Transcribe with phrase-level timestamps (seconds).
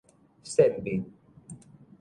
[0.43, 1.05] 搧面